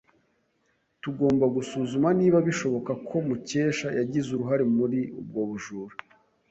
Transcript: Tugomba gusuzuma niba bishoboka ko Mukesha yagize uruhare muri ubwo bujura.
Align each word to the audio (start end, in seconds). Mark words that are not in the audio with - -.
Tugomba 1.01 1.45
gusuzuma 1.55 2.09
niba 2.19 2.37
bishoboka 2.47 2.91
ko 3.07 3.15
Mukesha 3.27 3.87
yagize 3.99 4.27
uruhare 4.31 4.63
muri 4.77 4.99
ubwo 5.19 5.41
bujura. 5.49 5.95